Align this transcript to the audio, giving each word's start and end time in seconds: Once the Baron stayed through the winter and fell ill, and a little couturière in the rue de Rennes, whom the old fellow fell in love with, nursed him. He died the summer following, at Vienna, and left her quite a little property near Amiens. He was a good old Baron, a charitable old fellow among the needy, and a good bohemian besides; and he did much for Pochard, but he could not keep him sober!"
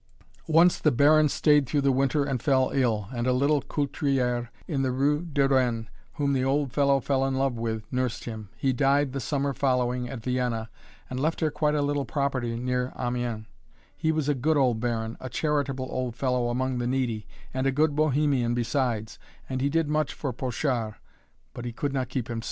Once 0.47 0.79
the 0.79 0.91
Baron 0.91 1.29
stayed 1.29 1.67
through 1.67 1.81
the 1.81 1.91
winter 1.91 2.23
and 2.25 2.41
fell 2.41 2.71
ill, 2.73 3.07
and 3.13 3.27
a 3.27 3.31
little 3.31 3.61
couturière 3.61 4.47
in 4.67 4.81
the 4.81 4.91
rue 4.91 5.21
de 5.23 5.47
Rennes, 5.47 5.89
whom 6.13 6.33
the 6.33 6.43
old 6.43 6.73
fellow 6.73 6.99
fell 6.99 7.23
in 7.23 7.35
love 7.35 7.53
with, 7.53 7.83
nursed 7.93 8.23
him. 8.23 8.49
He 8.57 8.73
died 8.73 9.13
the 9.13 9.19
summer 9.19 9.53
following, 9.53 10.09
at 10.09 10.23
Vienna, 10.23 10.71
and 11.07 11.19
left 11.19 11.39
her 11.41 11.51
quite 11.51 11.75
a 11.75 11.83
little 11.83 12.05
property 12.05 12.55
near 12.55 12.91
Amiens. 12.99 13.45
He 13.95 14.11
was 14.11 14.27
a 14.27 14.33
good 14.33 14.57
old 14.57 14.79
Baron, 14.79 15.17
a 15.19 15.29
charitable 15.29 15.87
old 15.91 16.15
fellow 16.15 16.49
among 16.49 16.79
the 16.79 16.87
needy, 16.87 17.27
and 17.53 17.67
a 17.67 17.71
good 17.71 17.95
bohemian 17.95 18.55
besides; 18.55 19.19
and 19.47 19.61
he 19.61 19.69
did 19.69 19.87
much 19.87 20.15
for 20.15 20.33
Pochard, 20.33 20.95
but 21.53 21.63
he 21.63 21.71
could 21.71 21.93
not 21.93 22.09
keep 22.09 22.27
him 22.27 22.39
sober!" 22.39 22.39